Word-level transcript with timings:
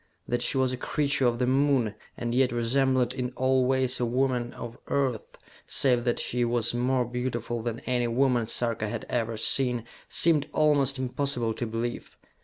That 0.27 0.41
she 0.41 0.57
was 0.57 0.73
a 0.73 0.77
creature 0.77 1.27
of 1.27 1.37
the 1.37 1.45
Moon, 1.45 1.93
and 2.17 2.33
yet 2.33 2.51
resembled 2.51 3.13
in 3.13 3.31
all 3.35 3.67
ways 3.67 3.99
a 3.99 4.05
woman 4.07 4.51
of 4.53 4.75
Earth, 4.87 5.37
save 5.67 6.05
that 6.05 6.17
she 6.17 6.43
was 6.43 6.73
more 6.73 7.05
beautiful 7.05 7.61
than 7.61 7.81
any 7.81 8.07
woman 8.07 8.47
Sarka 8.47 8.89
had 8.89 9.05
ever 9.09 9.37
seen, 9.37 9.83
seemed 10.09 10.49
almost 10.53 10.97
impossible 10.97 11.53
to 11.53 11.67
believe. 11.67 12.17